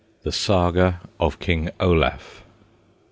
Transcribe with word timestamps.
THE 0.23 0.31
SAGA 0.31 0.99
OF 1.19 1.37
KING 1.37 1.69
OLAF. 1.79 2.43